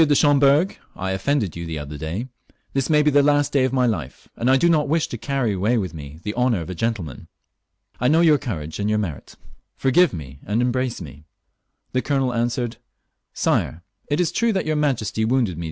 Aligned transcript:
de 0.03 0.15
Schomberg, 0.15 0.77
I 0.95 1.11
offended 1.11 1.55
you 1.55 1.67
the 1.67 1.77
other 1.77 1.95
day; 1.95 2.27
this 2.73 2.89
may 2.89 3.03
be 3.03 3.11
the 3.11 3.21
last 3.21 3.51
day 3.53 3.65
of 3.65 3.71
my 3.71 3.85
Hfe, 3.87 4.25
and 4.35 4.49
I 4.49 4.57
do 4.57 4.67
not 4.67 4.89
wish 4.89 5.07
to 5.09 5.15
carry 5.19 5.53
away 5.53 5.77
with 5.77 5.93
me 5.93 6.19
the 6.23 6.33
honour 6.33 6.59
of 6.61 6.71
a 6.71 6.73
gentleman. 6.73 7.27
I 7.99 8.07
know 8.07 8.21
your 8.21 8.39
courage 8.39 8.79
and 8.79 8.89
your 8.89 8.97
merit. 8.97 9.35
Forgive 9.75 10.11
me, 10.11 10.39
and 10.43 10.59
embrace 10.59 11.01
me." 11.01 11.25
The 11.91 12.01
colonel 12.01 12.33
answered, 12.33 12.77
*' 13.11 13.33
Sire, 13.45 13.83
it 14.07 14.19
is 14.19 14.31
true 14.31 14.51
that 14.53 14.65
your 14.65 14.75
majesty 14.75 15.23
wounded 15.23 15.29
me 15.29 15.29
302 15.29 15.35
HENRY 15.35 15.51
IV. 15.51 15.57
[CH. 15.57 15.59